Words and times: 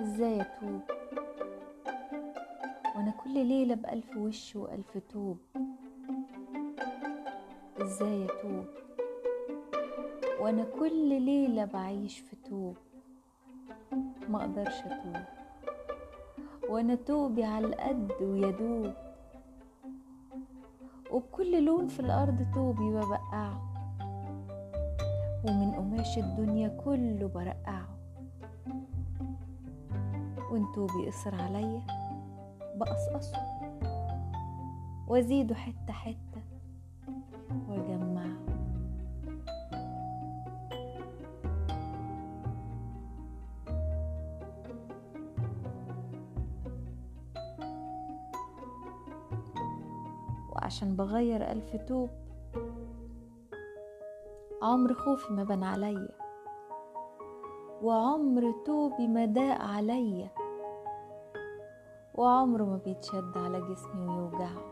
إزاي 0.00 0.40
اتوب 0.40 0.80
وأنا 2.96 3.10
كل 3.24 3.46
ليلة 3.46 3.74
بألف 3.74 4.16
وش 4.16 4.56
وألف 4.56 4.98
توب. 5.12 5.38
إزاي 7.82 8.24
اتوب 8.24 8.64
وأنا 10.40 10.64
كل 10.78 11.22
ليلة 11.22 11.64
بعيش 11.64 12.18
في 12.18 12.36
توب. 12.36 12.76
ما 14.28 14.40
أقدرش 14.40 14.80
أتوب. 14.80 15.22
وأنا 16.68 16.94
توبي 16.94 17.44
على 17.44 17.66
القد 17.66 18.12
ويدوب. 18.22 18.92
وبكل 21.10 21.64
لون 21.64 21.86
في 21.86 22.00
الأرض 22.00 22.46
توبي 22.54 22.90
ببقعه 22.90 23.66
ومن 25.48 25.72
قماش 25.72 26.18
الدنيا 26.18 26.68
كله 26.84 27.26
برقعه. 27.34 27.99
وانتو 30.50 30.86
بيقصر 30.86 31.34
عليا 31.34 31.82
بقصقصه 32.76 33.38
وازيده 35.08 35.54
حتة 35.54 35.92
حتة 35.92 36.42
وأجمعه. 37.68 38.40
وعشان 50.52 50.96
بغير 50.96 51.50
ألف 51.52 51.76
توب 51.76 52.10
عمر 54.62 54.94
خوفي 54.94 55.32
ما 55.32 55.44
بان 55.44 55.62
عليا 55.62 56.08
وعمر 57.82 58.52
توبي 58.66 59.08
ما 59.08 59.24
داق 59.24 59.60
عليا. 59.60 60.39
وعمره 62.20 62.64
ما 62.64 62.78
بيتشد 62.84 63.32
على 63.36 63.60
جسمي 63.60 64.06
ويوجعه. 64.06 64.62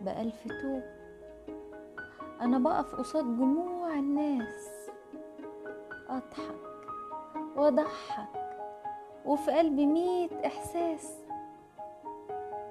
بألف 0.00 0.48
توب 0.62 0.82
أنا 2.40 2.58
بقف 2.58 2.94
قصاد 2.94 3.24
جموع 3.24 3.94
الناس. 3.94 4.88
أضحك 6.08 6.54
وأضحك 7.56 8.28
وفي 9.26 9.50
قلبي 9.50 9.86
ميت 9.86 10.32
إحساس. 10.32 11.18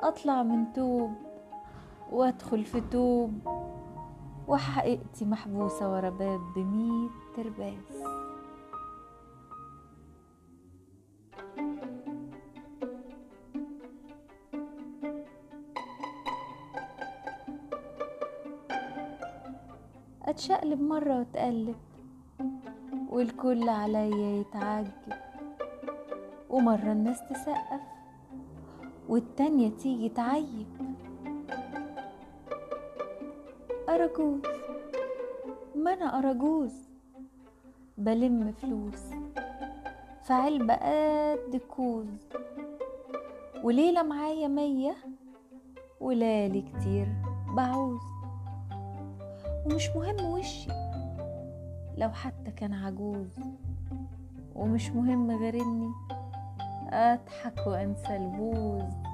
أطلع 0.00 0.42
من 0.42 0.72
توب 0.72 1.12
وأدخل 2.12 2.64
في 2.64 2.80
توب 2.80 3.32
وحقيقتي 4.48 5.24
محبوسة 5.24 5.92
ورا 5.92 6.10
باب 6.10 6.40
بميت 6.56 7.12
ترباس. 7.36 8.27
أتشقلب 20.28 20.80
مرة 20.80 21.18
واتقلب 21.18 21.76
والكل 23.10 23.68
عليا 23.68 24.40
يتعجب 24.40 25.12
ومرة 26.50 26.92
الناس 26.92 27.20
تسقف 27.28 27.80
والتانية 29.08 29.68
تيجي 29.68 30.08
تعيب. 30.08 30.66
أرجوز 33.88 34.40
ما 35.74 35.92
أنا 35.92 36.18
أرجوز 36.18 36.88
بلم 37.98 38.52
فلوس 38.52 39.02
في 40.22 40.32
علبة 40.32 40.74
قد 40.74 41.60
كوز 41.68 42.28
وليلة 43.62 44.02
معايا 44.02 44.48
مية 44.48 44.96
وليالي 46.00 46.62
كتير 46.62 47.08
بعوز. 47.56 48.17
ومش 49.66 49.88
مهم 49.96 50.24
وشي. 50.24 50.70
لو 51.96 52.10
حتى 52.10 52.50
كان 52.50 52.72
عجوز 52.74 53.40
ومش 54.54 54.90
مهم 54.90 55.30
غير 55.30 55.54
إني 55.54 55.90
أضحك 56.90 57.66
وأنسى 57.66 58.16
البوز. 58.16 59.08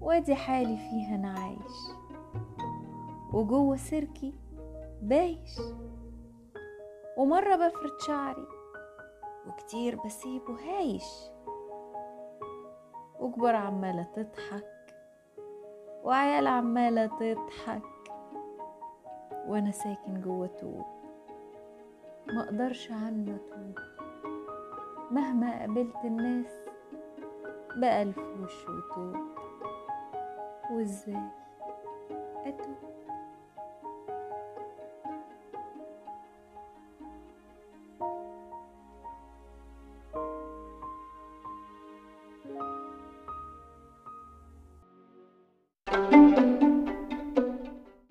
وادي 0.00 0.34
حالي 0.34 0.76
فيها 0.76 1.14
أنا 1.14 1.30
عايش 1.30 1.76
وجوه 3.32 3.76
سيركي 3.76 4.32
بايش 5.02 5.58
ومرة 7.20 7.56
بفرد 7.56 8.00
شعري 8.06 8.46
وكتير 9.46 9.96
بسيبه 10.04 10.54
هايش 10.54 11.30
وكبر 13.20 13.54
عمالة 13.54 14.02
تضحك 14.02 14.94
وعيال 16.04 16.46
عمالة 16.46 17.06
تضحك. 17.06 17.82
وأنا 19.46 19.70
ساكن 19.70 20.20
جوه 20.20 20.46
توب 20.46 20.86
ما 22.26 22.44
أقدرش 22.44 22.90
عنه 22.90 23.36
اتوب 23.36 23.78
مهما 25.10 25.58
قابلت 25.60 26.04
الناس 26.04 26.52
بألف 27.76 28.18
وش 28.18 28.68
وتوب 28.68 29.16
وإزاي 30.70 31.30
أتوب؟ 32.46 32.89